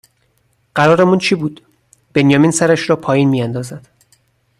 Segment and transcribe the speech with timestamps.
[0.75, 1.61] قرارمون چی بود
[2.13, 3.87] بنیامین سرش را پایین می اندازد